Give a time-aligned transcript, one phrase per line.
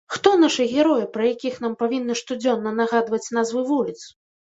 [0.13, 3.99] Хто нашы героі, пра якіх нам павінны штодзённа нагадваць назвы вуліц?